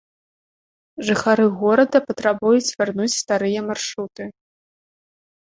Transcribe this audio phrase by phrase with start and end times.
[1.09, 4.23] Жыхары горада патрабуюць вярнуць старыя маршруты.